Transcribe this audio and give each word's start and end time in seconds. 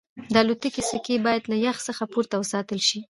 د 0.33 0.35
الوتکې 0.43 0.81
سکي 0.89 1.15
باید 1.25 1.43
له 1.51 1.57
یخ 1.65 1.77
څخه 1.87 2.03
پورته 2.13 2.35
وساتل 2.37 2.79
شي 2.87 2.99